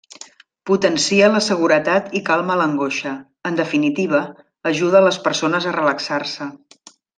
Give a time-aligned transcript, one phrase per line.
[0.69, 3.13] Potencia la seguretat i calma l'angoixa:
[3.51, 4.23] en definitiva,
[4.73, 6.53] ajuda a les persones a relaxar-se.